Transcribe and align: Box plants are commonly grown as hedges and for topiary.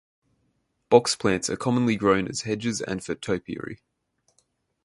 Box 0.89 1.15
plants 1.15 1.47
are 1.47 1.55
commonly 1.55 1.95
grown 1.95 2.27
as 2.27 2.41
hedges 2.41 2.81
and 2.81 3.03
for 3.03 3.13
topiary. 3.13 3.81